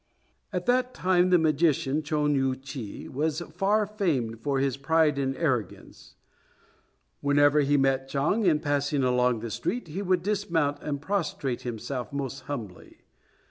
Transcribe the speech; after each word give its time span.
At 0.51 0.65
that 0.65 0.95
time 0.95 1.29
the 1.29 1.37
magician 1.37 2.01
Chon 2.01 2.33
U 2.33 2.55
chi, 2.55 3.03
who 3.05 3.11
was 3.11 3.39
far 3.53 3.85
famed 3.85 4.39
for 4.39 4.57
his 4.57 4.75
pride 4.75 5.19
and 5.19 5.37
arrogance, 5.37 6.15
whenever 7.19 7.59
he 7.59 7.77
met 7.77 8.07
Chang, 8.09 8.47
in 8.47 8.59
passing 8.61 9.03
along 9.03 9.41
the 9.41 9.51
street, 9.51 9.87
would 10.03 10.23
dismount 10.23 10.81
and 10.81 10.99
prostrate 10.99 11.61
himself 11.61 12.11
most 12.11 12.39
humbly. 12.49 13.01